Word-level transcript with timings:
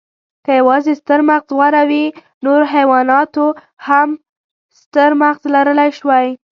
که 0.45 0.51
یواځې 0.59 0.91
ستر 1.01 1.19
مغز 1.29 1.49
غوره 1.57 1.83
وی، 1.89 2.05
نورو 2.45 2.65
حیواناتو 2.73 3.45
هم 3.87 4.09
ستر 4.81 5.11
مغز 5.21 5.43
لرلی 5.53 5.89
شوی. 5.99 6.27